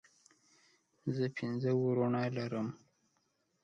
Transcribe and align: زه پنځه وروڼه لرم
زه 1.15 1.25
پنځه 1.37 1.71
وروڼه 1.81 2.23
لرم 2.37 2.67